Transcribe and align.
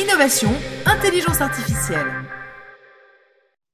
innovation, 0.00 0.50
intelligence 0.86 1.42
artificielle. 1.42 2.06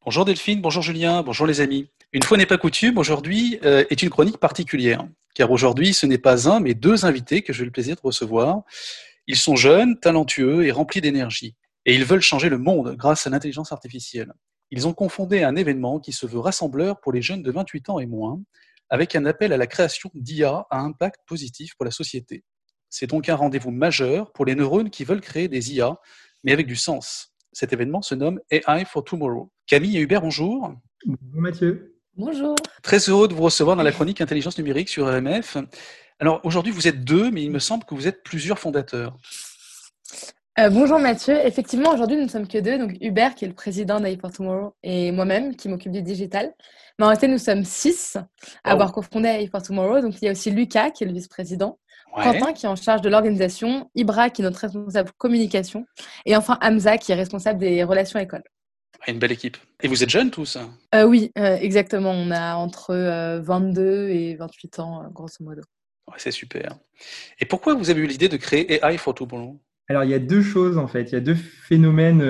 Bonjour 0.05 0.25
Delphine, 0.25 0.61
bonjour 0.61 0.83
Julien, 0.83 1.23
bonjour 1.23 1.47
les 1.47 1.61
amis. 1.61 1.89
Une 2.13 2.25
fois 2.25 2.37
n'est 2.37 2.47
pas 2.47 2.59
coutume, 2.59 2.99
aujourd'hui 2.99 3.61
euh, 3.65 3.85
est 3.91 4.03
une 4.03 4.11
chronique 4.11 4.39
particulière, 4.39 5.07
car 5.35 5.53
aujourd'hui 5.53 5.95
ce 5.95 6.05
n'est 6.05 6.19
pas 6.19 6.49
un 6.49 6.59
mais 6.59 6.75
deux 6.75 7.05
invités 7.05 7.43
que 7.43 7.53
j'ai 7.53 7.65
le 7.65 7.71
plaisir 7.71 7.95
de 7.95 8.01
recevoir. 8.03 8.63
Ils 9.29 9.37
sont 9.37 9.55
jeunes, 9.55 10.01
talentueux 10.01 10.67
et 10.67 10.73
remplis 10.73 11.01
d'énergie, 11.01 11.55
et 11.85 11.95
ils 11.95 12.05
veulent 12.05 12.23
changer 12.23 12.49
le 12.49 12.59
monde 12.59 12.97
grâce 12.97 13.29
à 13.29 13.31
l'intelligence 13.31 13.71
artificielle. 13.71 14.33
Ils 14.73 14.89
ont 14.89 14.95
confondé 14.95 15.45
un 15.45 15.55
événement 15.55 16.01
qui 16.01 16.13
se 16.13 16.27
veut 16.27 16.41
rassembleur 16.41 17.01
pour 17.01 17.13
les 17.13 17.23
jeunes 17.23 17.45
de 17.45 17.53
28 17.53 17.89
ans 17.91 18.01
et 18.01 18.07
moins, 18.07 18.41
avec 18.91 19.15
un 19.15 19.27
appel 19.27 19.53
à 19.53 19.57
la 19.57 19.69
création 19.69 20.11
d'IA 20.15 20.67
à 20.71 20.81
impact 20.81 21.21
positif 21.27 21.75
pour 21.77 21.85
la 21.85 21.93
société. 21.93 22.43
C'est 22.91 23.07
donc 23.07 23.29
un 23.29 23.35
rendez-vous 23.35 23.71
majeur 23.71 24.33
pour 24.33 24.45
les 24.45 24.55
neurones 24.55 24.91
qui 24.91 25.05
veulent 25.05 25.21
créer 25.21 25.49
des 25.49 25.75
IA, 25.75 25.99
mais 26.45 26.53
avec 26.53 26.67
du 26.67 26.77
sens. 26.77 27.33
Cet 27.53 27.73
événement 27.73 28.03
se 28.03 28.15
nomme 28.15 28.41
AI 28.51 28.85
for 28.85 29.05
Tomorrow. 29.05 29.51
Camille 29.67 29.97
et 29.97 30.01
Hubert, 30.01 30.21
bonjour. 30.21 30.75
Bonjour 31.05 31.41
Mathieu. 31.41 31.97
Bonjour. 32.17 32.55
Très 32.83 32.99
heureux 33.11 33.29
de 33.29 33.35
vous 33.35 33.43
recevoir 33.43 33.77
dans 33.77 33.83
la 33.83 33.93
chronique 33.93 34.21
Intelligence 34.21 34.57
numérique 34.59 34.89
sur 34.89 35.07
RMF. 35.07 35.59
Alors 36.19 36.41
aujourd'hui, 36.45 36.73
vous 36.73 36.89
êtes 36.89 37.05
deux, 37.05 37.31
mais 37.31 37.43
il 37.43 37.51
me 37.51 37.59
semble 37.59 37.85
que 37.85 37.95
vous 37.95 38.09
êtes 38.09 38.23
plusieurs 38.23 38.59
fondateurs. 38.59 39.19
Euh, 40.59 40.71
bonjour 40.71 40.99
Mathieu. 40.99 41.37
Effectivement, 41.45 41.93
aujourd'hui, 41.93 42.17
nous 42.17 42.23
ne 42.23 42.29
sommes 42.29 42.49
que 42.49 42.57
deux. 42.57 42.79
Donc 42.79 42.97
Hubert, 43.03 43.35
qui 43.35 43.45
est 43.45 43.49
le 43.49 43.55
président 43.55 44.01
d'AI 44.01 44.17
for 44.17 44.33
Tomorrow, 44.33 44.75
et 44.83 45.13
moi-même, 45.13 45.55
qui 45.55 45.69
m'occupe 45.69 45.93
du 45.93 46.01
digital. 46.01 46.55
Mais 46.99 47.05
en 47.05 47.09
réalité, 47.09 47.29
nous 47.29 47.37
sommes 47.37 47.65
six 47.65 48.17
à 48.65 48.73
avoir 48.73 48.93
cofondé 48.93 49.29
AI 49.29 49.49
for 49.49 49.63
Tomorrow. 49.63 50.01
Donc 50.01 50.15
il 50.23 50.25
y 50.25 50.29
a 50.29 50.33
aussi 50.33 50.51
Lucas, 50.51 50.93
qui 50.93 51.05
est 51.05 51.07
le 51.07 51.13
vice-président. 51.13 51.79
Quentin 52.23 52.53
qui 52.53 52.67
est 52.67 52.69
en 52.69 52.77
charge 52.77 53.03
de 53.03 53.09
l'organisation, 53.09 53.91
Ibra 53.95 54.31
qui 54.31 54.43
est 54.43 54.45
notre 54.45 54.61
responsable 54.61 55.11
communication, 55.19 55.87
et 56.25 56.37
enfin 56.37 56.59
Hamza 56.63 56.99
qui 56.99 57.13
est 57.13 57.15
responsable 57.17 57.61
des 57.61 57.85
relations 57.85 58.19
écoles. 58.19 58.45
Une 59.07 59.19
belle 59.19 59.33
équipe. 59.33 59.57
Et 59.83 59.89
vous 59.89 60.03
êtes 60.03 60.11
jeunes 60.11 60.31
tous 60.31 60.59
euh, 60.95 61.05
Oui, 61.05 61.31
euh, 61.39 61.57
exactement. 61.57 62.11
On 62.11 62.31
a 62.31 62.57
entre 62.57 62.95
22 63.41 63.81
euh, 63.81 64.09
et 64.09 64.35
28 64.37 64.79
ans, 64.81 65.09
grosso 65.13 65.37
modo. 65.41 65.63
c'est 66.17 66.31
super. 66.31 66.79
Et 67.39 67.45
pourquoi 67.45 67.75
vous 67.75 67.91
avez 67.91 68.01
eu 68.01 68.07
l'idée 68.07 68.29
de 68.29 68.37
créer 68.37 68.81
AI 68.85 68.97
for 68.99 69.15
Tomorrow 69.15 69.61
Alors, 69.89 70.05
il 70.05 70.11
y 70.11 70.15
a 70.15 70.19
deux 70.19 70.43
choses 70.43 70.79
en 70.79 70.89
fait. 70.89 71.05
Il 71.05 71.13
y 71.13 71.17
a 71.17 71.21
deux 71.21 71.35
phénomènes 71.37 72.23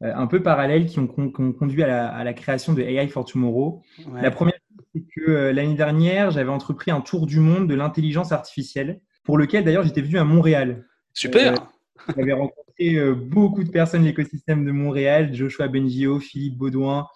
un 0.00 0.26
peu 0.26 0.42
parallèles 0.42 0.86
qui 0.86 0.98
ont, 1.00 1.06
conduit 1.08 1.82
à 1.82 2.22
la, 2.22 2.32
création 2.34 2.72
de 2.72 2.82
AI 2.82 3.08
for 3.08 3.24
Tomorrow. 3.24 3.82
La 4.14 4.30
première, 4.30 4.55
c'est 4.96 5.04
que 5.14 5.50
l'année 5.50 5.74
dernière, 5.74 6.30
j'avais 6.30 6.50
entrepris 6.50 6.90
un 6.90 7.00
tour 7.00 7.26
du 7.26 7.40
monde 7.40 7.68
de 7.68 7.74
l'intelligence 7.74 8.32
artificielle 8.32 9.00
pour 9.24 9.36
lequel 9.36 9.64
d'ailleurs 9.64 9.84
j'étais 9.84 10.00
venu 10.00 10.18
à 10.18 10.24
Montréal. 10.24 10.86
Super. 11.12 11.52
Euh, 11.52 12.12
j'avais 12.16 12.32
rencontré 12.32 12.94
euh, 12.94 13.14
beaucoup 13.14 13.64
de 13.64 13.70
personnes 13.70 14.02
de 14.02 14.06
l'écosystème 14.06 14.64
de 14.64 14.70
Montréal, 14.70 15.34
Joshua 15.34 15.68
Bengio, 15.68 16.20
Philippe 16.20 16.56
Baudouin, 16.56 17.06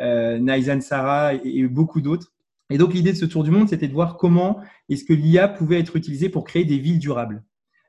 euh, 0.00 0.38
Naizan 0.38 0.80
Sarah 0.80 1.34
et, 1.34 1.66
beaucoup 1.66 2.00
d'autres. 2.00 2.32
Et 2.70 2.78
donc 2.78 2.94
l'idée 2.94 3.12
de 3.12 3.18
ce 3.18 3.24
tour 3.24 3.44
du 3.44 3.50
monde, 3.50 3.68
c'était 3.68 3.88
de 3.88 3.92
voir 3.92 4.16
comment 4.16 4.60
est-ce 4.88 5.04
que 5.04 5.12
l'IA 5.12 5.48
pouvait 5.48 5.80
être 5.80 5.96
utilisée 5.96 6.28
pour 6.28 6.44
créer 6.44 6.64
des 6.64 6.78
villes 6.78 6.98
durables. 6.98 7.42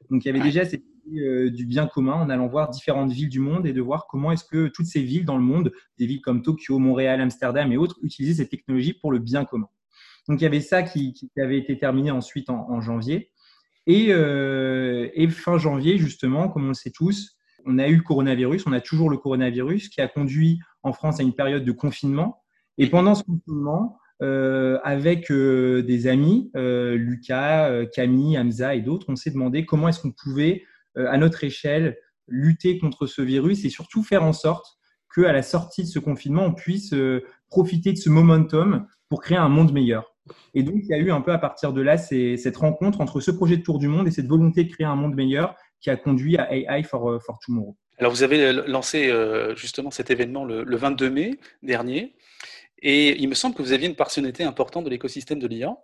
Donc 0.10 0.26
il 0.26 0.28
y 0.28 0.32
avait 0.32 0.44
déjà 0.44 0.66
cette 0.66 0.84
idée 1.10 1.50
du 1.52 1.66
bien 1.66 1.88
commun 1.88 2.14
en 2.14 2.30
allant 2.30 2.48
voir 2.48 2.70
différentes 2.70 3.12
villes 3.12 3.30
du 3.30 3.40
monde 3.40 3.66
et 3.66 3.74
de 3.74 3.82
voir 3.82 4.08
comment 4.08 4.32
est-ce 4.32 4.46
que 4.46 4.68
toutes 4.68 4.86
ces 4.86 5.02
villes 5.02 5.26
dans 5.26 5.38
le 5.38 5.44
monde, 5.44 5.72
des 5.98 6.06
villes 6.06 6.22
comme 6.22 6.42
Tokyo, 6.42 6.80
Montréal, 6.80 7.22
Amsterdam 7.22 7.72
et 7.72 7.78
autres, 7.78 7.98
utilisaient 8.02 8.44
cette 8.44 8.52
technologie 8.52 8.94
pour 8.94 9.12
le 9.12 9.20
bien 9.20 9.46
commun. 9.46 9.68
Donc 10.28 10.42
il 10.42 10.44
y 10.44 10.48
avait 10.48 10.62
ça 10.62 10.84
qui, 10.84 11.14
avait 11.38 11.58
été 11.58 11.78
terminé 11.78 12.12
ensuite 12.12 12.50
en 12.50 12.82
janvier. 12.82 13.32
Euh, 13.90 15.10
et, 15.14 15.28
fin 15.30 15.58
janvier, 15.58 15.98
justement, 15.98 16.50
comme 16.50 16.66
on 16.66 16.70
le 16.70 16.74
sait 16.74 16.92
tous, 16.92 17.38
on 17.66 17.80
a 17.80 17.88
eu 17.88 17.98
le 17.98 18.04
coronavirus, 18.04 18.68
on 18.68 18.74
a 18.74 18.82
toujours 18.82 19.10
le 19.10 19.18
coronavirus 19.18 19.90
qui 19.90 20.02
a 20.02 20.08
conduit 20.08 20.60
en 20.84 20.94
France 20.94 21.20
à 21.20 21.24
une 21.24 21.34
période 21.34 21.66
de 21.66 21.72
confinement. 21.72 22.42
Et 22.78 22.90
pendant 22.90 23.16
ce 23.16 23.24
confinement, 23.24 23.98
euh, 24.22 24.80
avec 24.84 25.32
euh, 25.32 25.82
des 25.82 26.08
amis, 26.08 26.52
Lucas, 26.54 27.86
Camille, 27.94 28.38
Hamza 28.38 28.76
et 28.76 28.82
d'autres, 28.82 29.08
on 29.10 29.16
s'est 29.16 29.32
demandé 29.32 29.66
comment 29.66 29.90
est-ce 29.90 30.02
qu'on 30.02 30.12
pouvait, 30.12 30.64
à 31.08 31.18
notre 31.18 31.44
échelle, 31.44 31.98
lutter 32.28 32.78
contre 32.80 33.08
ce 33.08 33.22
virus 33.22 33.66
et 33.66 33.70
surtout 33.70 34.04
faire 34.04 34.24
en 34.24 34.34
sorte 34.34 34.78
qu'à 35.14 35.32
la 35.32 35.42
sortie 35.42 35.84
de 35.84 35.88
ce 35.88 36.00
confinement, 36.00 36.46
on 36.46 36.54
puisse 36.54 36.94
profiter 37.50 37.94
de 37.94 37.98
ce 37.98 38.10
momentum 38.10 38.86
pour 39.10 39.22
créer 39.22 39.38
un 39.38 39.50
monde 39.50 39.74
meilleur. 39.74 40.16
Et 40.54 40.64
donc, 40.64 40.76
il 40.84 40.90
y 40.90 40.94
a 40.94 40.98
eu 40.98 41.12
un 41.12 41.22
peu 41.22 41.32
à 41.32 41.38
partir 41.38 41.74
de 41.74 41.82
là 41.82 41.98
cette 41.98 42.58
rencontre 42.58 43.02
entre 43.02 43.20
ce 43.20 43.32
projet 43.32 43.58
de 43.58 43.64
tour 43.64 43.80
du 43.80 43.88
monde 43.88 44.08
et 44.08 44.12
cette 44.12 44.28
volonté 44.28 44.64
de 44.64 44.72
créer 44.72 44.88
un 44.88 44.96
monde 44.96 45.16
meilleur 45.16 45.56
qui 45.82 45.90
a 45.90 45.96
conduit 45.96 46.38
à 46.38 46.54
AI 46.54 46.84
for, 46.84 47.10
euh, 47.10 47.20
for 47.20 47.40
Tomorrow. 47.40 47.76
Alors, 47.98 48.12
vous 48.12 48.24
avez 48.24 48.42
euh, 48.42 48.64
lancé 48.68 49.10
euh, 49.10 49.56
justement 49.56 49.92
cet 49.92 50.10
événement 50.10 50.46
le, 50.46 50.76
22 50.76 51.10
mai 51.10 51.40
dernier. 51.64 52.16
Et 52.82 53.22
il 53.22 53.28
me 53.28 53.34
semble 53.34 53.56
que 53.56 53.62
vous 53.62 53.74
aviez 53.74 53.88
une 53.88 53.96
partialité 53.96 54.44
importante 54.44 54.86
de 54.86 54.90
l'écosystème 54.90 55.40
de 55.40 55.48
l'IA. 55.48 55.76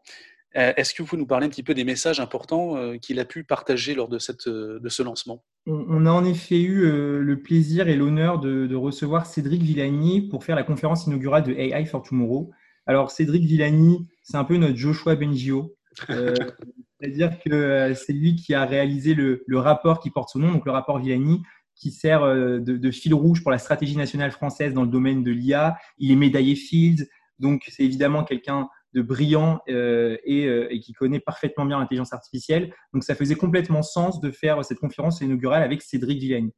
Est-ce 0.56 0.94
que 0.94 1.04
vous 1.04 1.10
pouvez 1.10 1.20
nous 1.20 1.28
parler 1.28 1.48
un 1.48 1.50
petit 1.50 1.64
peu 1.64 1.74
des 1.74 1.84
messages 1.84 2.22
importants 2.22 2.98
qu'il 3.00 3.20
a 3.20 3.26
pu 3.26 3.44
partager 3.44 3.94
lors 3.94 4.08
de, 4.08 4.20
cette, 4.20 4.48
de 4.48 4.90
ce 4.90 5.04
lancement? 5.04 5.44
On, 5.68 6.06
a 6.06 6.12
en 6.12 6.24
effet 6.24 6.62
eu 6.62 6.90
le 7.22 7.42
plaisir 7.44 7.90
et 7.90 7.96
l'honneur 7.98 8.40
de, 8.40 8.66
de, 8.66 8.76
recevoir 8.76 9.26
Cédric 9.26 9.62
Villani 9.62 10.30
pour 10.30 10.46
faire 10.46 10.56
la 10.56 10.64
conférence 10.64 11.08
inaugurale 11.08 11.44
de 11.44 11.52
AI 11.52 11.86
for 11.86 12.04
Tomorrow. 12.04 12.52
Alors, 12.88 13.12
Cédric 13.12 13.44
Villani, 13.44 14.08
c'est 14.24 14.38
un 14.38 14.44
peu 14.44 14.58
notre 14.58 14.76
Joshua 14.76 15.16
Bengio. 15.16 15.76
Euh, 16.10 16.36
c'est-à-dire 17.00 17.40
que 17.40 17.52
euh, 17.52 17.94
c'est 17.96 18.14
lui 18.14 18.36
qui 18.36 18.54
a 18.54 18.66
réalisé 18.66 19.14
le, 19.14 19.44
rapport 19.54 20.00
qui 20.00 20.12
porte 20.12 20.30
son 20.30 20.40
nom, 20.40 20.52
donc 20.52 20.66
le 20.66 20.72
rapport 20.72 21.00
Villani, 21.00 21.42
qui 21.76 21.92
sert 21.92 22.24
euh, 22.24 22.60
de, 22.60 22.92
fil 22.92 23.14
rouge 23.14 23.42
pour 23.42 23.52
la 23.52 23.58
stratégie 23.58 23.98
nationale 23.98 24.32
française 24.32 24.74
dans 24.74 24.84
le 24.84 24.88
domaine 24.88 25.24
de 25.24 25.32
l'IA. 25.32 25.78
Il 25.98 26.12
est 26.12 26.16
médaillé 26.16 26.56
Fields, 26.56 27.08
donc 27.40 27.64
c'est 27.70 27.84
évidemment 27.84 28.24
quelqu'un 28.24 28.70
de 28.95 29.03
brillant 29.03 29.59
et, 29.67 30.79
qui 30.81 30.94
connaît 30.94 31.19
parfaitement 31.19 31.66
bien 31.66 31.78
l'intelligence 31.78 32.13
artificielle. 32.13 32.73
Donc 32.94 33.03
ça 33.03 33.13
faisait 33.13 33.35
complètement 33.35 33.83
sens 33.83 34.19
de 34.19 34.31
faire 34.31 34.66
cette 34.66 34.79
conférence 34.79 35.22
inaugurale 35.22 35.61
avec 35.61 35.83
Cédric 35.83 36.19
Villani. 36.19 36.51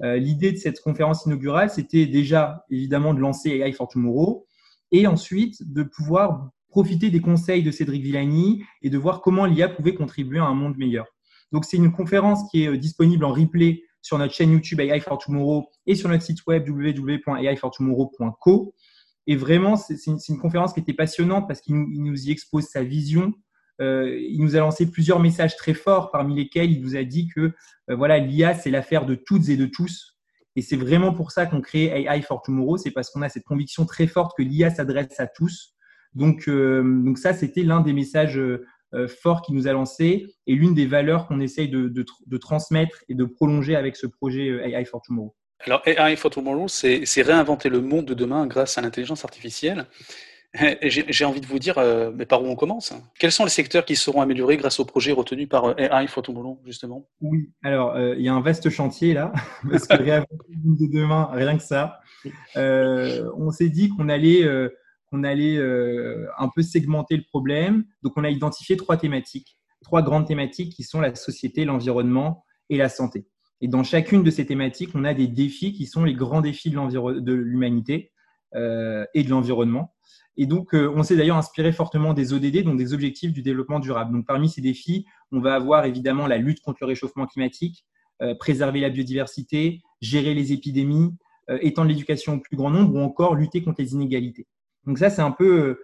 L'idée 0.00 0.50
de 0.50 0.56
cette 0.56 0.80
conférence 0.80 1.26
inaugurale, 1.26 1.70
c'était 1.70 2.06
déjà 2.06 2.64
évidemment 2.70 3.14
de 3.14 3.20
lancer 3.20 3.50
AI 3.50 3.72
for 3.72 3.86
Tomorrow, 3.86 4.46
et 4.92 5.06
ensuite 5.06 5.72
de 5.72 5.82
pouvoir 5.82 6.50
profiter 6.68 7.10
des 7.10 7.20
conseils 7.20 7.62
de 7.62 7.70
Cédric 7.70 8.02
Villani 8.02 8.64
et 8.82 8.90
de 8.90 8.98
voir 8.98 9.20
comment 9.20 9.46
l'IA 9.46 9.68
pouvait 9.68 9.94
contribuer 9.94 10.38
à 10.38 10.44
un 10.44 10.54
monde 10.54 10.76
meilleur. 10.76 11.06
Donc, 11.50 11.64
c'est 11.64 11.76
une 11.76 11.92
conférence 11.92 12.48
qui 12.50 12.64
est 12.64 12.68
euh, 12.68 12.78
disponible 12.78 13.24
en 13.24 13.32
replay 13.32 13.82
sur 14.00 14.18
notre 14.18 14.34
chaîne 14.34 14.52
YouTube 14.52 14.80
AI 14.80 15.00
for 15.00 15.18
Tomorrow 15.18 15.68
et 15.86 15.94
sur 15.94 16.08
notre 16.08 16.22
site 16.22 16.46
web 16.46 16.68
www.aifortomorrow.co. 16.68 18.74
Et 19.26 19.36
vraiment, 19.36 19.76
c'est 19.76 19.96
une, 20.06 20.38
conférence 20.38 20.72
qui 20.72 20.80
était 20.80 20.92
passionnante 20.92 21.46
parce 21.46 21.60
qu'il 21.60 21.76
nous 21.76 22.28
y 22.28 22.30
expose 22.30 22.64
sa 22.64 22.82
vision. 22.82 23.32
Euh, 23.80 24.18
il 24.20 24.42
nous 24.42 24.56
a 24.56 24.60
lancé 24.60 24.90
plusieurs 24.90 25.20
messages 25.20 25.56
très 25.56 25.74
forts, 25.74 26.10
parmi 26.10 26.34
lesquels 26.34 26.70
il 26.70 26.82
nous 26.82 26.96
a 26.96 27.04
dit 27.04 27.28
que 27.28 27.40
euh, 27.90 27.96
voilà, 27.96 28.18
l'IA, 28.18 28.54
c'est 28.54 28.70
l'affaire 28.70 29.06
de 29.06 29.14
toutes 29.14 29.48
et 29.48 29.56
de 29.56 29.66
tous. 29.66 30.18
Et 30.56 30.62
c'est 30.62 30.76
vraiment 30.76 31.14
pour 31.14 31.30
ça 31.30 31.46
qu'on 31.46 31.60
crée 31.60 31.86
AI 31.86 32.20
for 32.20 32.42
Tomorrow, 32.42 32.76
c'est 32.76 32.90
parce 32.90 33.10
qu'on 33.10 33.22
a 33.22 33.28
cette 33.28 33.44
conviction 33.44 33.86
très 33.86 34.06
forte 34.06 34.36
que 34.36 34.42
l'IA 34.42 34.70
s'adresse 34.70 35.18
à 35.18 35.26
tous. 35.26 35.74
Donc, 36.14 36.48
euh, 36.48 36.82
donc 37.04 37.16
ça, 37.18 37.32
c'était 37.32 37.62
l'un 37.62 37.80
des 37.80 37.94
messages 37.94 38.38
euh, 38.94 39.08
forts 39.08 39.40
qui 39.40 39.54
nous 39.54 39.68
a 39.68 39.72
lancé 39.72 40.26
et 40.46 40.54
l'une 40.54 40.74
des 40.74 40.84
valeurs 40.84 41.26
qu'on 41.26 41.40
essaye 41.40 41.70
de, 41.70 41.88
de, 41.88 42.36
transmettre 42.36 43.02
et 43.08 43.14
de 43.14 43.24
prolonger 43.24 43.74
avec 43.74 43.96
ce 43.96 44.06
projet 44.06 44.50
euh, 44.50 44.66
AI 44.66 44.84
for 44.84 45.00
Tomorrow. 45.00 45.34
Alors, 45.64 45.82
AI 45.86 46.16
for 46.16 46.30
c'est 46.68 47.22
réinventer 47.22 47.68
le 47.68 47.80
monde 47.80 48.06
de 48.06 48.14
demain 48.14 48.46
grâce 48.46 48.78
à 48.78 48.80
l'intelligence 48.80 49.24
artificielle. 49.24 49.86
J'ai 50.82 51.24
envie 51.24 51.40
de 51.40 51.46
vous 51.46 51.58
dire, 51.58 51.78
euh, 51.78 52.10
mais 52.14 52.26
par 52.26 52.42
où 52.42 52.46
on 52.46 52.56
commence 52.56 52.92
Quels 53.18 53.32
sont 53.32 53.44
les 53.44 53.50
secteurs 53.50 53.86
qui 53.86 53.96
seront 53.96 54.20
améliorés 54.20 54.58
grâce 54.58 54.80
au 54.80 54.84
projet 54.84 55.12
retenu 55.12 55.46
par 55.46 55.64
euh, 55.64 55.74
AI 55.76 56.06
Photomolon, 56.08 56.58
justement? 56.66 57.08
Oui, 57.22 57.50
alors 57.62 57.94
euh, 57.94 58.14
il 58.18 58.24
y 58.24 58.28
a 58.28 58.34
un 58.34 58.42
vaste 58.42 58.68
chantier 58.68 59.14
là, 59.14 59.32
parce 59.70 59.86
que 59.86 59.94
de 59.96 60.92
demain, 60.92 61.30
rien 61.32 61.56
que 61.56 61.62
ça. 61.62 62.00
on 62.56 63.50
s'est 63.50 63.70
dit 63.70 63.88
qu'on 63.88 64.08
allait, 64.10 64.46
qu'on 65.10 65.24
allait 65.24 65.58
un 65.58 66.50
peu 66.54 66.62
segmenter 66.62 67.16
le 67.16 67.24
problème. 67.24 67.84
Donc 68.02 68.14
on 68.16 68.24
a 68.24 68.30
identifié 68.30 68.76
trois 68.76 68.96
thématiques, 68.96 69.56
trois 69.82 70.02
grandes 70.02 70.26
thématiques 70.26 70.74
qui 70.74 70.82
sont 70.82 71.00
la 71.00 71.14
société, 71.14 71.64
l'environnement 71.64 72.44
et 72.68 72.76
la 72.76 72.90
santé. 72.90 73.26
Et 73.62 73.68
dans 73.68 73.82
chacune 73.82 74.22
de 74.22 74.30
ces 74.30 74.44
thématiques, 74.44 74.90
on 74.94 75.04
a 75.04 75.14
des 75.14 75.28
défis 75.28 75.72
qui 75.72 75.86
sont 75.86 76.04
les 76.04 76.14
grands 76.14 76.42
défis 76.42 76.70
de 76.70 77.32
l'humanité 77.32 78.12
et 78.54 79.22
de 79.22 79.30
l'environnement. 79.30 79.94
Et 80.36 80.46
donc, 80.46 80.74
euh, 80.74 80.90
on 80.94 81.02
s'est 81.02 81.16
d'ailleurs 81.16 81.36
inspiré 81.36 81.72
fortement 81.72 82.14
des 82.14 82.32
ODD, 82.32 82.62
donc 82.62 82.78
des 82.78 82.94
objectifs 82.94 83.32
du 83.32 83.42
développement 83.42 83.80
durable. 83.80 84.12
Donc, 84.12 84.26
parmi 84.26 84.48
ces 84.48 84.60
défis, 84.60 85.04
on 85.30 85.40
va 85.40 85.54
avoir 85.54 85.84
évidemment 85.84 86.26
la 86.26 86.38
lutte 86.38 86.60
contre 86.60 86.78
le 86.80 86.86
réchauffement 86.86 87.26
climatique, 87.26 87.84
euh, 88.22 88.34
préserver 88.34 88.80
la 88.80 88.88
biodiversité, 88.88 89.82
gérer 90.00 90.34
les 90.34 90.52
épidémies, 90.52 91.14
euh, 91.50 91.58
étendre 91.60 91.88
l'éducation 91.88 92.34
au 92.34 92.40
plus 92.40 92.56
grand 92.56 92.70
nombre 92.70 92.94
ou 92.94 93.00
encore 93.00 93.34
lutter 93.34 93.62
contre 93.62 93.82
les 93.82 93.92
inégalités. 93.92 94.46
Donc 94.86 94.98
ça, 94.98 95.10
c'est 95.10 95.22
un 95.22 95.30
peu 95.30 95.78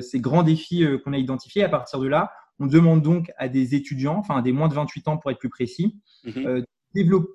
ces 0.00 0.20
grands 0.20 0.44
défis 0.44 0.84
qu'on 1.02 1.12
a 1.12 1.18
identifiés. 1.18 1.64
À 1.64 1.68
partir 1.68 1.98
de 1.98 2.06
là, 2.06 2.30
on 2.60 2.68
demande 2.68 3.02
donc 3.02 3.32
à 3.36 3.48
des 3.48 3.74
étudiants, 3.74 4.18
enfin 4.18 4.36
à 4.36 4.42
des 4.42 4.52
moins 4.52 4.68
de 4.68 4.74
28 4.74 5.08
ans 5.08 5.16
pour 5.16 5.32
être 5.32 5.40
plus 5.40 5.48
précis, 5.48 5.98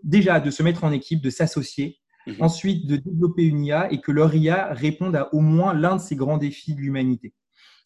déjà 0.04 0.40
de 0.40 0.52
se 0.52 0.64
mettre 0.64 0.84
en 0.84 0.92
équipe, 0.92 1.22
de 1.22 1.30
s'associer, 1.30 2.00
mhm. 2.28 2.36
ensuite 2.40 2.88
de 2.88 2.98
développer 2.98 3.44
une 3.44 3.64
IA 3.64 3.92
et 3.92 4.02
que 4.02 4.12
leur 4.12 4.34
IA 4.34 4.74
réponde 4.74 5.16
à 5.16 5.34
au 5.34 5.40
moins 5.40 5.74
l'un 5.74 5.96
de 5.96 6.02
ces 6.02 6.16
grands 6.16 6.38
défis 6.38 6.76
de 6.76 6.80
l'humanité. 6.80 7.34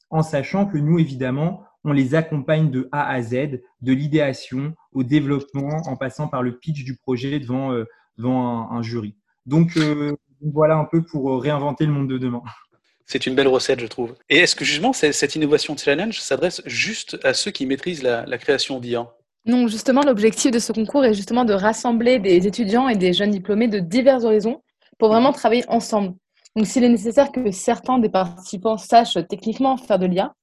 En 0.10 0.22
sachant 0.22 0.66
que 0.66 0.78
nous, 0.78 1.00
évidemment, 1.00 1.64
on 1.84 1.92
les 1.92 2.16
accompagne 2.16 2.70
de 2.70 2.88
A 2.92 3.10
à 3.10 3.22
Z, 3.22 3.62
de 3.82 3.94
l'idéation 3.94 4.74
au 4.92 5.04
développement, 5.04 5.82
en 5.88 5.98
passant 5.98 6.28
par 6.28 6.44
le 6.44 6.58
pitch 6.58 6.84
du 6.84 6.96
projet 6.96 7.40
devant, 7.40 7.74
euh, 7.74 7.86
devant 8.18 8.72
un, 8.72 8.82
jury. 8.82 9.16
Donc, 9.46 9.76
euh, 9.76 10.16
voilà 10.42 10.78
un 10.78 10.86
peu 10.86 11.04
pour 11.04 11.42
réinventer 11.42 11.86
le 11.86 11.92
monde 11.92 12.10
de 12.10 12.18
demain. 12.18 12.44
C'est 13.06 13.26
une 13.26 13.36
belle 13.36 13.48
recette, 13.48 13.80
je 13.80 13.88
trouve. 13.88 14.16
Et 14.30 14.38
est-ce 14.38 14.56
que 14.56 14.64
justement, 14.64 14.94
cette 14.94 15.36
innovation 15.36 15.76
challenge 15.76 16.22
s'adresse 16.22 16.62
juste 16.66 17.20
à 17.24 17.34
ceux 17.34 17.52
qui 17.52 17.66
maîtrisent 17.66 18.04
la, 18.04 18.26
la 18.26 18.38
création 18.38 18.80
d'IA 18.80 19.14
non, 19.46 19.68
justement, 19.68 20.02
l'objectif 20.04 20.52
de 20.52 20.60
ce 20.60 20.72
concours 20.72 21.04
est 21.04 21.14
justement 21.14 21.44
de 21.44 21.54
rassembler 21.54 22.18
des 22.18 22.48
étudiants 22.48 22.88
et 22.88 22.96
des 22.96 23.12
jeunes 23.12 23.32
diplômés 23.32 23.68
de 23.68 23.80
divers 23.80 24.24
horizons 24.24 24.62
pour 24.98 25.10
vraiment 25.10 25.34
travailler 25.34 25.66
ensemble. 25.68 26.14
Donc, 26.56 26.66
s'il 26.66 26.84
est 26.86 26.90
nécessaire 26.90 27.32
que 27.32 27.52
certains 27.52 28.00
des 28.00 28.10
participants 28.10 28.78
sachent 28.78 29.18
techniquement 29.28 29.76
faire 29.76 30.00
de 30.00 30.06
l'IA, 30.06 30.34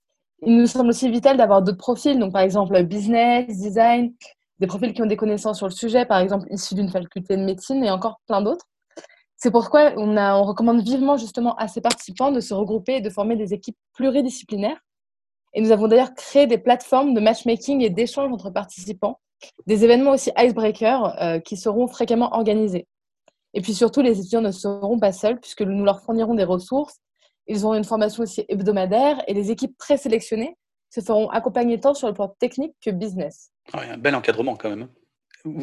il 0.42 0.56
nous 0.56 0.66
semble 0.66 0.90
aussi 0.90 1.10
vital 1.10 1.38
d'avoir 1.38 1.62
d'autres 1.62 1.78
profils, 1.78 2.18
donc 2.18 2.32
par 2.32 2.42
exemple 2.42 2.82
business, 2.82 3.46
design, 3.46 4.12
des 4.58 4.66
profils 4.66 4.92
qui 4.92 5.02
ont 5.02 5.06
des 5.06 5.16
connaissances 5.16 5.58
sur 5.58 5.66
le 5.66 5.72
sujet, 5.72 6.04
par 6.04 6.18
exemple 6.18 6.46
issus 6.50 6.74
d'une 6.74 6.90
faculté 6.90 7.36
de 7.36 7.42
médecine 7.42 7.82
et 7.84 7.90
encore 7.90 8.20
plein 8.26 8.42
d'autres. 8.42 8.66
C'est 9.36 9.50
pourquoi 9.50 9.92
on, 9.96 10.16
on 10.16 10.44
recommande 10.44 10.82
vivement 10.82 11.16
justement 11.16 11.54
à 11.56 11.68
ces 11.68 11.80
participants 11.80 12.32
de 12.32 12.40
se 12.40 12.52
regrouper 12.52 12.96
et 12.96 13.00
de 13.00 13.08
former 13.08 13.36
des 13.36 13.54
équipes 13.54 13.76
pluridisciplinaires 13.94 14.78
et 15.52 15.60
nous 15.60 15.72
avons 15.72 15.88
d'ailleurs 15.88 16.14
créé 16.14 16.46
des 16.46 16.58
plateformes 16.58 17.14
de 17.14 17.20
matchmaking 17.20 17.82
et 17.82 17.90
d'échange 17.90 18.32
entre 18.32 18.50
participants, 18.50 19.20
des 19.66 19.84
événements 19.84 20.12
aussi 20.12 20.30
icebreaker 20.36 21.20
euh, 21.20 21.38
qui 21.40 21.56
seront 21.56 21.86
fréquemment 21.88 22.34
organisés. 22.34 22.86
Et 23.54 23.60
puis 23.60 23.74
surtout, 23.74 24.00
les 24.00 24.18
étudiants 24.18 24.42
ne 24.42 24.52
seront 24.52 24.98
pas 24.98 25.12
seuls 25.12 25.40
puisque 25.40 25.62
nous 25.62 25.84
leur 25.84 26.02
fournirons 26.02 26.34
des 26.34 26.44
ressources. 26.44 27.00
Ils 27.46 27.64
auront 27.64 27.74
une 27.74 27.84
formation 27.84 28.22
aussi 28.22 28.44
hebdomadaire 28.48 29.22
et 29.26 29.34
les 29.34 29.50
équipes 29.50 29.76
présélectionnées 29.76 30.56
se 30.90 31.00
feront 31.00 31.28
accompagner 31.30 31.80
tant 31.80 31.94
sur 31.94 32.08
le 32.08 32.14
plan 32.14 32.28
technique 32.38 32.74
que 32.84 32.90
business. 32.90 33.50
Ah 33.72 33.80
un 33.80 33.96
bel 33.96 34.14
encadrement 34.14 34.56
quand 34.56 34.70
même. 34.70 34.88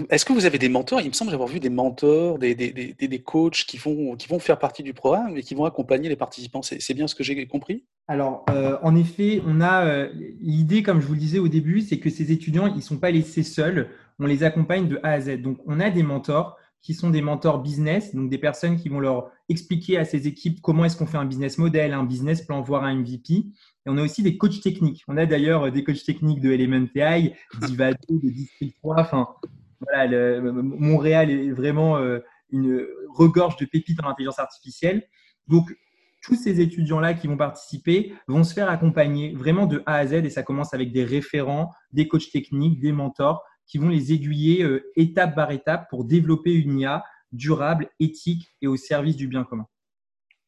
Est-ce 0.09 0.25
que 0.25 0.33
vous 0.33 0.45
avez 0.45 0.57
des 0.57 0.69
mentors? 0.69 1.01
Il 1.01 1.07
me 1.07 1.13
semble 1.13 1.33
avoir 1.33 1.47
vu 1.47 1.59
des 1.59 1.69
mentors, 1.69 2.39
des, 2.39 2.55
des, 2.55 2.71
des, 2.71 3.07
des, 3.07 3.19
coachs 3.19 3.65
qui 3.65 3.77
vont, 3.77 4.15
qui 4.15 4.27
vont 4.27 4.39
faire 4.39 4.59
partie 4.59 4.83
du 4.83 4.93
programme 4.93 5.37
et 5.37 5.43
qui 5.43 5.55
vont 5.55 5.65
accompagner 5.65 6.09
les 6.09 6.15
participants. 6.15 6.61
C'est 6.61 6.93
bien 6.93 7.07
ce 7.07 7.15
que 7.15 7.23
j'ai 7.23 7.45
compris? 7.47 7.85
Alors, 8.07 8.45
euh, 8.49 8.77
en 8.81 8.95
effet, 8.95 9.41
on 9.45 9.61
a 9.61 9.85
euh, 9.85 10.09
l'idée, 10.39 10.81
comme 10.81 11.01
je 11.01 11.07
vous 11.07 11.13
le 11.13 11.19
disais 11.19 11.39
au 11.39 11.47
début, 11.47 11.81
c'est 11.81 11.99
que 11.99 12.09
ces 12.09 12.31
étudiants, 12.31 12.67
ils 12.67 12.77
ne 12.77 12.81
sont 12.81 12.97
pas 12.97 13.11
laissés 13.11 13.43
seuls. 13.43 13.89
On 14.19 14.25
les 14.25 14.43
accompagne 14.43 14.87
de 14.87 14.99
A 15.03 15.11
à 15.11 15.21
Z. 15.21 15.41
Donc, 15.41 15.59
on 15.65 15.79
a 15.79 15.89
des 15.89 16.03
mentors 16.03 16.57
qui 16.81 16.93
sont 16.93 17.09
des 17.09 17.21
mentors 17.21 17.61
business, 17.61 18.15
donc 18.15 18.29
des 18.29 18.37
personnes 18.37 18.77
qui 18.77 18.87
vont 18.87 18.99
leur 18.99 19.29
expliquer 19.49 19.97
à 19.97 20.05
ces 20.05 20.27
équipes 20.27 20.61
comment 20.61 20.85
est-ce 20.85 20.95
qu'on 20.95 21.05
fait 21.05 21.17
un 21.17 21.25
business 21.25 21.57
model, 21.57 21.93
un 21.93 22.03
business 22.03 22.41
plan, 22.41 22.61
voire 22.61 22.83
un 22.83 22.95
MVP. 22.95 23.33
Et 23.33 23.43
on 23.87 23.97
a 23.97 24.03
aussi 24.03 24.23
des 24.23 24.37
coachs 24.37 24.61
techniques. 24.61 25.03
On 25.07 25.17
a 25.17 25.25
d'ailleurs 25.25 25.71
des 25.71 25.83
coachs 25.83 26.03
techniques 26.03 26.39
de 26.39 26.51
Elementai, 26.51 27.33
d'Ivado, 27.61 27.97
de 28.09 28.29
District 28.29 28.73
3. 28.81 29.01
Enfin, 29.01 29.27
voilà, 29.79 30.41
Montréal 30.41 31.29
est 31.29 31.51
vraiment 31.51 31.97
euh, 31.97 32.19
une 32.49 32.85
regorge 33.09 33.57
de 33.57 33.65
pépites 33.65 33.99
en 34.03 34.09
intelligence 34.09 34.39
artificielle. 34.39 35.03
Donc, 35.47 35.75
tous 36.23 36.35
ces 36.35 36.59
étudiants-là 36.59 37.13
qui 37.13 37.27
vont 37.27 37.37
participer 37.37 38.13
vont 38.27 38.43
se 38.43 38.53
faire 38.53 38.69
accompagner 38.69 39.33
vraiment 39.33 39.65
de 39.65 39.83
A 39.85 39.95
à 39.95 40.07
Z 40.07 40.13
et 40.13 40.29
ça 40.29 40.43
commence 40.43 40.73
avec 40.73 40.91
des 40.91 41.03
référents, 41.03 41.71
des 41.91 42.07
coachs 42.07 42.31
techniques, 42.31 42.79
des 42.79 42.91
mentors 42.91 43.43
qui 43.65 43.77
vont 43.77 43.89
les 43.89 44.13
aiguiller 44.13 44.63
euh, 44.63 44.91
étape 44.95 45.35
par 45.35 45.51
étape 45.51 45.89
pour 45.89 46.05
développer 46.05 46.53
une 46.53 46.79
IA 46.79 47.03
durable, 47.31 47.89
éthique 47.99 48.47
et 48.61 48.67
au 48.67 48.77
service 48.77 49.15
du 49.15 49.27
bien 49.27 49.43
commun. 49.43 49.67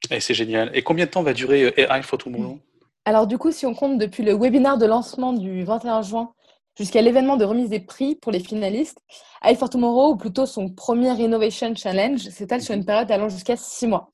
Et 0.09 0.19
c'est 0.21 0.33
génial. 0.33 0.71
Et 0.73 0.81
combien 0.81 1.05
de 1.05 1.11
temps 1.11 1.23
va 1.23 1.33
durer 1.33 1.65
euh, 1.65 1.79
AI 1.79 2.01
for 2.01 2.17
Tomorrow 2.17 2.59
Alors 3.05 3.27
du 3.27 3.37
coup, 3.37 3.51
si 3.51 3.65
on 3.65 3.73
compte 3.73 3.97
depuis 3.97 4.23
le 4.23 4.33
webinaire 4.33 4.77
de 4.77 4.85
lancement 4.85 5.33
du 5.33 5.63
21 5.63 6.01
juin 6.01 6.33
jusqu'à 6.79 7.01
l'événement 7.01 7.35
de 7.35 7.43
remise 7.43 7.69
des 7.69 7.81
prix 7.81 8.15
pour 8.15 8.31
les 8.31 8.39
finalistes, 8.39 8.99
AI 9.43 9.55
for 9.55 9.69
Tomorrow, 9.69 10.13
ou 10.13 10.15
plutôt 10.15 10.45
son 10.45 10.69
premier 10.69 11.11
Innovation 11.21 11.75
Challenge, 11.75 12.19
s'étale 12.19 12.61
sur 12.61 12.73
une 12.73 12.85
période 12.85 13.11
allant 13.11 13.27
jusqu'à 13.27 13.57
six 13.57 13.85
mois. 13.85 14.13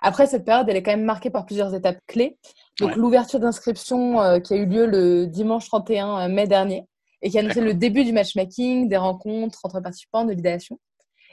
Après, 0.00 0.26
cette 0.26 0.44
période, 0.44 0.66
elle 0.68 0.76
est 0.76 0.82
quand 0.82 0.92
même 0.92 1.04
marquée 1.04 1.30
par 1.30 1.44
plusieurs 1.44 1.74
étapes 1.74 1.98
clés. 2.06 2.38
Donc, 2.80 2.96
l'ouverture 2.96 3.38
d'inscription 3.38 4.20
euh, 4.20 4.40
qui 4.40 4.54
a 4.54 4.56
eu 4.56 4.66
lieu 4.66 4.86
le 4.86 5.26
dimanche 5.26 5.66
31 5.66 6.18
euh, 6.18 6.28
mai 6.28 6.46
dernier 6.46 6.86
et 7.22 7.30
qui 7.30 7.38
a 7.38 7.40
annoncé 7.40 7.60
le 7.60 7.74
début 7.74 8.04
du 8.04 8.12
matchmaking, 8.12 8.88
des 8.88 8.96
rencontres 8.96 9.60
entre 9.64 9.80
participants, 9.80 10.24
de 10.24 10.32
l'idéation. 10.32 10.78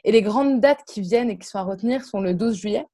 Et 0.04 0.12
les 0.12 0.22
grandes 0.22 0.60
dates 0.60 0.84
qui 0.86 1.02
viennent 1.02 1.30
et 1.30 1.38
qui 1.38 1.48
sont 1.48 1.60
à 1.60 1.64
retenir 1.64 2.04
sont 2.04 2.20
le 2.20 2.34
12 2.34 2.56
juillet, 2.56 2.86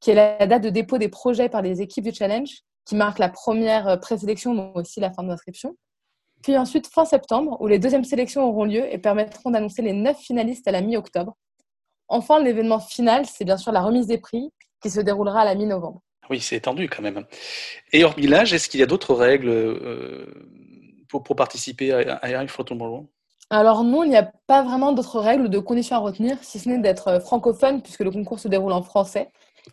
qui 0.00 0.10
est 0.10 0.14
la 0.14 0.46
date 0.46 0.62
de 0.62 0.70
dépôt 0.70 0.98
des 0.98 1.08
projets 1.08 1.48
par 1.48 1.62
les 1.62 1.80
équipes 1.80 2.04
du 2.04 2.12
challenge, 2.12 2.62
qui 2.84 2.96
marque 2.96 3.18
la 3.18 3.28
première 3.28 3.88
euh, 3.88 3.96
présélection, 3.96 4.54
mais 4.54 4.70
aussi 4.74 5.00
la 5.00 5.12
fin 5.12 5.22
de 5.22 5.28
l'inscription. 5.28 5.76
Puis 6.46 6.56
ensuite, 6.56 6.86
fin 6.86 7.04
septembre, 7.04 7.56
où 7.60 7.66
les 7.66 7.80
deuxièmes 7.80 8.04
sélections 8.04 8.48
auront 8.48 8.66
lieu 8.66 8.86
et 8.94 8.98
permettront 8.98 9.50
d'annoncer 9.50 9.82
les 9.82 9.92
neuf 9.92 10.16
finalistes 10.16 10.68
à 10.68 10.70
la 10.70 10.80
mi-octobre. 10.80 11.36
Enfin, 12.06 12.40
l'événement 12.40 12.78
final, 12.78 13.26
c'est 13.26 13.44
bien 13.44 13.56
sûr 13.56 13.72
la 13.72 13.82
remise 13.82 14.06
des 14.06 14.18
prix 14.18 14.52
qui 14.80 14.88
se 14.88 15.00
déroulera 15.00 15.40
à 15.40 15.44
la 15.44 15.56
mi-novembre. 15.56 16.02
Oui, 16.30 16.40
c'est 16.40 16.54
étendu 16.54 16.88
quand 16.88 17.02
même. 17.02 17.26
Et 17.92 18.04
hormis 18.04 18.28
l'âge, 18.28 18.52
est-ce 18.52 18.68
qu'il 18.68 18.78
y 18.78 18.84
a 18.84 18.86
d'autres 18.86 19.12
règles 19.12 19.48
euh, 19.48 20.24
pour, 21.08 21.24
participer 21.34 21.90
à, 21.90 22.20
AI 22.24 22.46
for 22.46 22.64
Tomorrow 22.64 23.08
alors 23.50 23.82
non, 23.82 24.04
il 24.04 24.10
n'y 24.10 24.16
a 24.16 24.30
pas 24.46 24.62
vraiment 24.62 24.92
d'autres 24.92 25.20
règles 25.20 25.44
ou 25.44 25.48
de 25.48 25.58
conditions 25.58 25.96
à 25.96 26.00
retenir, 26.00 26.36
si 26.42 26.60
ce 26.60 26.68
n'est 26.68 26.78
d'être 26.78 27.08
euh, 27.08 27.20
francophone, 27.20 27.82
puisque 27.82 28.00
le 28.00 28.12
concours 28.12 28.38
se 28.38 28.46
déroule 28.46 28.72
en 28.72 28.82
français, 28.82 29.30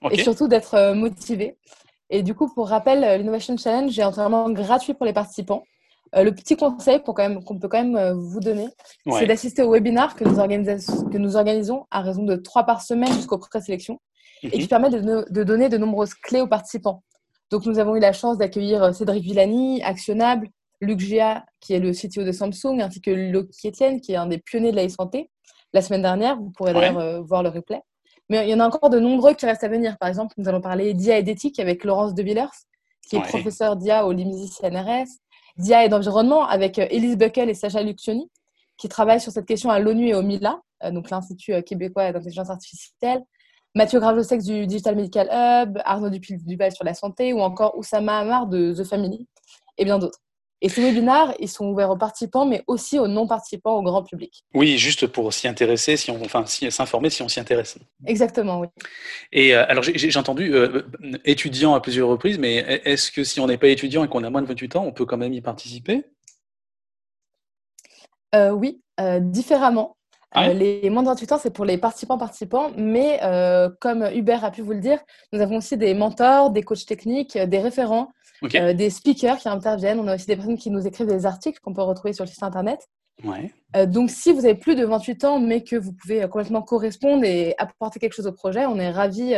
et 0.09 0.23
surtout 0.23 0.47
d'être 0.47 0.73
euh, 0.73 0.95
motivé. 0.95 1.57
Et 2.09 2.23
du 2.23 2.33
coup, 2.33 2.51
pour 2.51 2.69
rappel, 2.69 3.19
l'Innovation 3.19 3.57
Challenge 3.57 3.97
est 3.97 4.03
entièrement 4.03 4.49
gratuit 4.49 4.95
pour 4.95 5.05
les 5.05 5.13
participants. 5.13 5.63
Euh, 6.15 6.23
le 6.23 6.33
petit 6.33 6.55
conseil 6.55 7.01
qu'on 7.01 7.13
peut 7.13 7.67
quand 7.67 7.83
même 7.83 7.95
euh, 7.95 8.13
vous 8.13 8.39
donner, 8.39 8.67
c'est 9.11 9.25
d'assister 9.25 9.63
au 9.63 9.71
webinar 9.71 10.15
que 10.15 10.23
nous, 10.23 10.35
que 11.09 11.17
nous, 11.17 11.35
organisons 11.35 11.85
à 11.89 12.01
raison 12.01 12.23
de 12.23 12.35
trois 12.35 12.63
par 12.63 12.81
semaine 12.81 13.11
jusqu'aux 13.13 13.39
présélections 13.39 13.99
et 14.43 14.51
qui 14.51 14.61
mhm. 14.61 14.67
permet 14.67 14.89
de, 14.89 15.43
donner 15.43 15.69
de 15.69 15.77
nombreuses 15.77 16.13
clés 16.13 16.41
aux 16.41 16.47
participants. 16.47 17.03
Donc, 17.49 17.65
nous 17.65 17.79
avons 17.79 17.95
eu 17.95 17.99
la 17.99 18.13
chance 18.13 18.37
d'accueillir 18.37 18.83
euh, 18.83 18.91
Cédric 18.91 19.23
Villani, 19.23 19.81
Actionnable, 19.83 20.49
Luc 20.81 20.99
Gia, 20.99 21.45
qui 21.59 21.73
est 21.73 21.79
le 21.79 21.91
CTO 21.93 22.23
de 22.23 22.31
Samsung, 22.31 22.81
ainsi 22.81 23.01
que 23.01 23.09
Loki 23.09 23.69
Etienne, 23.69 24.01
qui 24.01 24.13
est 24.13 24.17
un 24.17 24.27
des 24.27 24.37
pionniers 24.37 24.71
de 24.71 24.75
la 24.75 24.87
santé 24.89 25.29
la 25.71 25.81
semaine 25.81 26.01
dernière. 26.01 26.37
Vous 26.37 26.51
pourrez 26.51 26.73
d'ailleurs 26.73 27.23
voir 27.23 27.41
le 27.41 27.49
replay. 27.49 27.81
Mais 28.29 28.47
il 28.47 28.51
y 28.51 28.53
en 28.53 28.59
a 28.59 28.67
encore 28.67 28.89
de 28.89 28.99
nombreux 28.99 29.33
qui 29.33 29.45
restent 29.45 29.63
à 29.63 29.69
venir. 29.69 29.97
Par 29.97 30.09
exemple, 30.09 30.33
nous 30.37 30.47
allons 30.47 30.61
parler 30.61 30.93
d'IA 30.93 31.19
et 31.19 31.23
d'éthique 31.23 31.59
avec 31.59 31.83
Laurence 31.83 32.13
De 32.13 32.21
Villers, 32.21 32.45
qui 33.07 33.15
est 33.15 33.21
professeur 33.21 33.75
d'IA 33.75 34.05
au 34.05 34.11
LIMSI 34.11 34.49
CNRS, 34.49 35.07
d'IA 35.57 35.85
et 35.85 35.89
d'environnement 35.89 36.45
avec 36.45 36.79
euh, 36.79 36.87
Elise 36.89 37.17
Buckel 37.17 37.49
et 37.49 37.53
Sacha 37.53 37.81
Lucioni, 37.81 38.29
qui 38.77 38.89
travaillent 38.89 39.21
sur 39.21 39.31
cette 39.31 39.45
question 39.45 39.69
à 39.69 39.79
l'ONU 39.79 40.07
et 40.07 40.15
au 40.15 40.21
MILA, 40.21 40.59
euh, 40.83 40.91
donc 40.91 41.09
l'Institut 41.09 41.53
euh, 41.53 41.61
québécois 41.61 42.11
d'intelligence 42.11 42.49
artificielle, 42.49 43.21
Mathieu 43.75 43.99
Gravosec 43.99 44.41
du 44.41 44.67
Digital 44.67 44.95
Medical 44.95 45.27
Hub, 45.31 45.79
Arnaud 45.83 46.09
Dupil-Duval 46.09 46.71
sur 46.71 46.85
la 46.85 46.93
santé, 46.93 47.33
ou 47.33 47.41
encore 47.41 47.77
Oussama 47.77 48.19
Amar 48.19 48.47
de 48.47 48.73
The 48.73 48.83
Family, 48.83 49.27
et 49.77 49.85
bien 49.85 49.97
d'autres. 49.97 50.22
Et 50.63 50.69
ces 50.69 50.81
webinaires, 50.81 51.33
ils 51.39 51.49
sont 51.49 51.65
ouverts 51.65 51.89
aux 51.89 51.97
participants, 51.97 52.45
mais 52.45 52.63
aussi 52.67 52.97
aux 52.97 53.09
non-participants, 53.09 53.75
au 53.75 53.83
grand 53.83 54.01
public. 54.01 54.45
Oui, 54.53 54.77
juste 54.77 55.07
pour 55.07 55.33
s'y 55.33 55.49
intéresser, 55.49 55.97
si 55.97 56.09
on, 56.09 56.23
enfin, 56.23 56.45
s'informer 56.45 57.09
si 57.09 57.21
on 57.21 57.27
s'y 57.27 57.41
intéresse. 57.41 57.77
Exactement, 58.05 58.61
oui. 58.61 58.67
Et 59.33 59.53
euh, 59.53 59.65
alors, 59.67 59.83
j'ai 59.83 60.17
entendu 60.17 60.55
euh, 60.55 60.83
étudiant 61.25 61.75
à 61.75 61.81
plusieurs 61.81 62.07
reprises, 62.07 62.39
mais 62.39 62.81
est-ce 62.85 63.11
que 63.11 63.25
si 63.25 63.41
on 63.41 63.47
n'est 63.47 63.57
pas 63.57 63.67
étudiant 63.67 64.05
et 64.05 64.07
qu'on 64.07 64.23
a 64.23 64.29
moins 64.29 64.41
de 64.41 64.47
28 64.47 64.77
ans, 64.77 64.85
on 64.85 64.93
peut 64.93 65.05
quand 65.05 65.17
même 65.17 65.33
y 65.33 65.41
participer? 65.41 66.05
Euh, 68.33 68.51
Oui, 68.51 68.81
différemment. 69.19 69.97
Ah 70.33 70.51
les 70.51 70.89
moins 70.89 71.03
de 71.03 71.07
28 71.07 71.31
ans, 71.33 71.37
c'est 71.41 71.53
pour 71.53 71.65
les 71.65 71.77
participants-participants, 71.77 72.71
mais 72.75 73.19
comme 73.79 74.09
Hubert 74.13 74.43
a 74.43 74.51
pu 74.51 74.61
vous 74.61 74.73
le 74.73 74.79
dire, 74.79 74.99
nous 75.31 75.41
avons 75.41 75.57
aussi 75.57 75.77
des 75.77 75.93
mentors, 75.93 76.49
des 76.49 76.63
coachs 76.63 76.85
techniques, 76.85 77.37
des 77.37 77.59
référents 77.59 78.09
euh, 78.55 78.73
des 78.73 78.89
speakers 78.89 79.37
qui 79.37 79.49
interviennent. 79.49 79.99
On 79.99 80.07
a 80.07 80.15
aussi 80.15 80.25
des 80.25 80.35
personnes 80.35 80.57
qui 80.57 80.69
nous 80.69 80.85
écrivent 80.85 81.07
des 81.07 81.25
articles 81.25 81.59
qu'on 81.61 81.73
peut 81.73 81.81
retrouver 81.81 82.13
sur 82.13 82.25
le 82.25 82.29
site 82.29 82.43
internet. 82.43 82.87
Euh, 83.75 83.85
donc, 83.85 84.09
si 84.09 84.31
vous 84.33 84.45
avez 84.45 84.55
plus 84.55 84.75
de 84.75 84.85
28 84.85 85.23
ans, 85.23 85.39
mais 85.39 85.63
que 85.63 85.75
vous 85.75 85.93
pouvez 85.93 86.23
euh, 86.23 86.27
complètement 86.27 86.61
correspondre 86.61 87.23
et 87.23 87.55
apporter 87.57 87.99
quelque 87.99 88.13
chose 88.13 88.27
au 88.27 88.33
projet, 88.33 88.65
on 88.65 88.79
est 88.79 88.91
ravis 88.91 89.35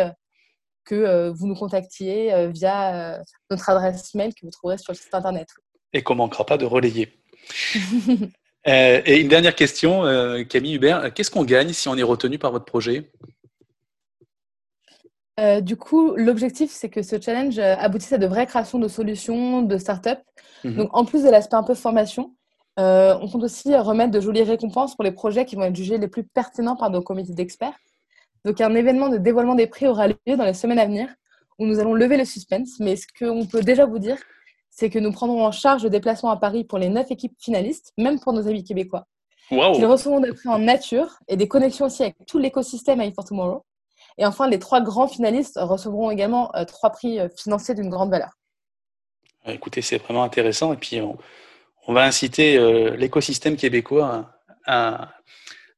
que 0.86 1.30
vous 1.30 1.48
nous 1.48 1.56
contactiez 1.56 2.48
via 2.50 3.20
notre 3.50 3.70
adresse 3.70 4.14
mail 4.14 4.36
que 4.36 4.42
vous 4.46 4.52
trouverez 4.52 4.78
sur 4.78 4.94
le 4.94 4.98
site 4.98 5.14
internet. 5.14 5.48
Et 5.94 6.04
qu'on 6.04 6.14
ne 6.14 6.20
manquera 6.20 6.46
pas 6.46 6.58
de 6.58 6.66
relayer. 6.66 7.20
et 8.66 9.22
une 9.22 9.28
dernière 9.28 9.56
question, 9.56 10.04
Camille 10.50 10.76
Hubert, 10.76 11.14
qu'est-ce 11.14 11.32
qu'on 11.32 11.44
gagne 11.44 11.74
si 11.74 11.88
on 11.88 11.96
est 11.96 12.04
retenu 12.04 12.40
par 12.40 12.52
votre 12.52 12.66
projet? 12.66 13.12
Euh, 15.40 15.60
du 15.60 15.76
coup, 15.76 16.16
l'objectif, 16.16 16.72
c'est 16.72 16.90
que 16.90 17.02
ce 17.02 17.20
challenge 17.20 17.60
euh, 17.60 17.76
aboutisse 17.78 18.14
à 18.14 18.18
de 18.18 18.26
vraies 18.26 18.46
créations 18.46 18.80
de 18.80 18.88
solutions, 18.88 19.62
de 19.62 19.78
start-up. 19.78 20.20
Mhm. 20.64 20.76
Donc, 20.78 20.90
en 20.94 21.04
plus 21.04 21.24
de 21.24 21.30
l'aspect 21.30 21.56
un 21.56 21.64
peu 21.64 21.74
formation, 21.74 22.34
on 22.78 23.30
compte 23.32 23.44
aussi 23.44 23.74
remettre 23.76 24.12
de 24.12 24.20
jolies 24.20 24.44
récompenses 24.44 24.96
pour 24.96 25.04
les 25.06 25.12
projets 25.12 25.46
qui 25.46 25.56
vont 25.56 25.64
être 25.64 25.76
jugés 25.76 25.98
les 25.98 26.10
plus 26.10 26.24
pertinents 26.24 26.76
par 26.76 26.90
nos 26.90 27.02
comités 27.02 27.34
d'experts. 27.34 27.78
Donc, 28.44 28.60
un 28.60 28.76
événement 28.76 29.10
de 29.10 29.18
dévoilement 29.18 29.56
des 29.56 29.68
prix 29.68 29.88
aura 29.88 30.08
lieu 30.08 30.36
dans 30.38 30.44
les 30.44 30.54
semaines 30.54 30.80
à 30.80 30.86
venir 30.86 31.08
où 31.58 31.66
nous 31.66 31.80
allons 31.80 31.94
lever 31.94 32.18
le 32.18 32.26
suspense. 32.26 32.80
Mais 32.80 32.98
ce 32.98 33.08
qu'on 33.18 33.46
peut 33.46 33.62
déjà 33.62 33.86
vous 33.86 34.00
dire, 34.00 34.18
c'est 34.76 34.90
que 34.90 35.00
nous 35.00 35.14
prendrons 35.14 35.46
en 35.46 35.52
charge 35.52 35.84
le 35.84 35.90
déplacement 35.90 36.30
à 36.30 36.38
Paris 36.38 36.66
pour 36.66 36.78
les 36.78 36.90
neuf 36.90 37.10
équipes 37.10 37.36
finalistes, 37.40 37.94
même 37.98 38.20
pour 38.20 38.34
nos 38.34 38.48
amis 38.48 38.64
québécois. 38.64 39.06
Wow. 39.50 39.76
Ils 39.78 39.86
recevront 39.86 40.20
des 40.20 40.34
prix 40.34 40.50
en 40.50 40.60
nature 40.60 41.18
et 41.30 41.38
des 41.38 41.48
connexions 41.48 41.86
aussi 41.86 42.04
avec 42.04 42.18
tout 42.28 42.40
l'écosystème 42.40 43.00
AI 43.00 43.14
for 43.14 43.24
Tomorrow. 43.24 43.64
Et 44.18 44.26
enfin, 44.26 44.50
les 44.50 44.60
trois 44.60 44.82
grands 44.82 45.08
finalistes 45.08 45.58
recevront 45.62 46.12
également 46.12 46.54
euh, 46.56 46.66
trois 46.66 46.90
prix 46.90 47.20
euh, 47.20 47.30
financiers 47.30 47.74
d'une 47.74 47.90
grande 47.90 48.12
valeur. 48.12 48.32
Écoutez, 49.48 49.82
c'est 49.82 49.98
vraiment 49.98 50.24
intéressant. 50.24 50.74
Et 50.74 50.78
puis, 50.78 51.00
on, 51.00 51.94
va 51.94 52.04
inciter 52.04 52.58
euh, 52.58 52.98
l'écosystème 52.98 53.56
québécois 53.56 54.30
à, 54.66 55.14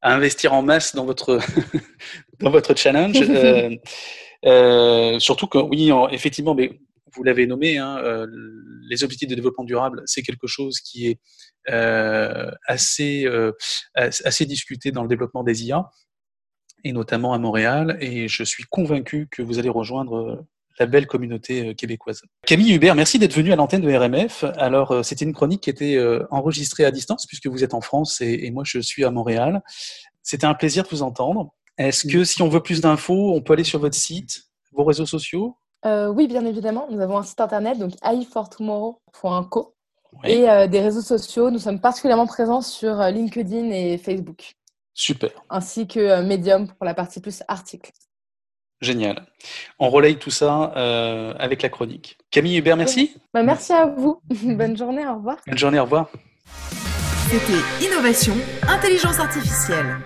investir 0.02 0.54
en 0.54 0.64
masse 0.64 0.96
dans 0.96 1.06
votre, 1.06 1.40
dans 2.40 2.50
votre 2.50 2.76
challenge. 2.76 3.18
surtout 5.20 5.48
que, 5.48 5.58
oui, 5.58 5.92
effectivement, 6.12 6.56
mais 6.56 6.80
vous 7.18 7.24
l'avez 7.24 7.48
nommé, 7.48 7.78
hein, 7.78 7.98
euh, 7.98 8.28
les 8.90 9.04
objectifs 9.04 9.28
de 9.28 9.36
développement 9.36 9.64
durable, 9.64 10.04
c'est 10.06 10.22
quelque 10.22 10.48
chose 10.48 10.80
qui 10.80 11.08
est 11.08 11.20
euh, 11.70 12.50
assez, 12.66 13.26
euh, 13.26 13.52
assez 13.96 14.46
discuté 14.46 14.92
dans 14.92 15.02
le 15.02 15.10
développement 15.10 15.44
des 15.44 15.66
IA, 15.66 15.90
et 16.84 16.94
notamment 16.94 17.34
à 17.34 17.40
Montréal. 17.40 17.98
Et 18.00 18.28
je 18.28 18.44
suis 18.44 18.64
convaincu 18.64 19.28
que 19.30 19.42
vous 19.42 19.60
allez 19.60 19.70
rejoindre 19.70 20.46
la 20.80 20.86
belle 20.86 21.08
communauté 21.08 21.74
québécoise. 21.74 22.22
Camille 22.46 22.74
Hubert, 22.74 22.94
merci 22.94 23.18
d'être 23.18 23.34
venu 23.34 23.52
à 23.52 23.56
l'antenne 23.56 23.82
de 23.82 23.92
RMF. 23.92 24.46
Alors, 24.58 25.04
c'était 25.04 25.26
une 25.26 25.34
chronique 25.34 25.62
qui 25.62 25.72
était 25.72 26.00
enregistrée 26.30 26.86
à 26.86 26.92
distance, 26.92 27.26
puisque 27.26 27.48
vous 27.48 27.64
êtes 27.64 27.74
en 27.74 27.82
France 27.82 28.22
et, 28.22 28.46
et 28.46 28.52
moi, 28.52 28.64
je 28.64 28.80
suis 28.80 29.04
à 29.04 29.10
Montréal. 29.10 29.64
C'était 30.22 30.46
un 30.46 30.54
plaisir 30.54 30.84
de 30.84 30.90
vous 30.90 31.02
entendre. 31.02 31.56
Est-ce 31.80 32.08
que 32.08 32.24
si 32.24 32.44
on 32.44 32.50
veut 32.50 32.62
plus 32.62 32.80
d'infos, 32.80 33.34
on 33.34 33.42
peut 33.42 33.54
aller 33.54 33.64
sur 33.64 33.80
votre 33.80 33.96
site, 33.96 34.44
vos 34.72 34.84
réseaux 34.84 35.06
sociaux? 35.08 35.58
Euh, 35.86 36.08
oui, 36.08 36.28
bien 36.28 36.46
évidemment. 36.46 36.88
Nous 36.90 37.00
avons 37.02 37.18
un 37.18 37.24
site 37.24 37.40
internet, 37.40 37.78
donc 37.78 37.94
aifortomorrow.co, 38.04 39.76
et 40.24 40.50
euh, 40.50 40.68
des 40.68 40.82
réseaux 40.82 41.02
sociaux. 41.02 41.52
Nous 41.52 41.60
sommes 41.60 41.80
particulièrement 41.80 42.28
présents 42.28 42.62
sur 42.62 43.00
euh, 43.00 43.10
LinkedIn 43.10 43.70
et 43.72 43.98
Facebook. 43.98 44.54
Super. 44.94 45.30
Ainsi 45.50 45.88
que 45.88 46.22
Medium 46.22 46.68
pour 46.68 46.86
la 46.86 46.94
partie 46.94 47.22
plus 47.22 47.44
article. 47.48 47.92
Génial. 48.82 49.26
On 49.80 49.90
relaye 49.90 50.18
tout 50.18 50.30
ça 50.30 50.64
avec 51.40 51.62
la 51.62 51.70
chronique. 51.70 52.18
Camille 52.32 52.58
Hubert, 52.58 52.78
merci. 52.78 53.16
Bah, 53.34 53.44
merci 53.44 53.74
à 53.74 53.86
vous. 53.88 54.22
Bonne 54.30 54.78
journée, 54.78 55.06
au 55.08 55.16
revoir. 55.16 55.38
Bonne 55.48 55.58
journée, 55.58 55.80
au 55.80 55.84
revoir. 55.84 56.10
C'était 57.30 57.86
Innovation, 57.86 58.34
Intelligence 58.68 59.20
Artificielle. 59.20 59.98